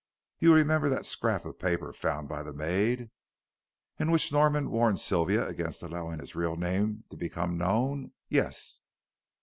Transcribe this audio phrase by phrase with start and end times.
[0.39, 3.11] You remember that scrap of paper found by the maid?"
[3.99, 8.11] "In which Norman warned Sylvia against allowing his real name to become known?
[8.27, 8.81] Yes."